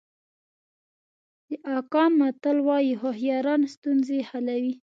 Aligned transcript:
د 1.47 1.49
اکان 1.79 2.11
متل 2.19 2.57
وایي 2.67 2.93
هوښیاران 3.01 3.61
ستونزې 3.73 4.19
حلوي. 4.29 4.73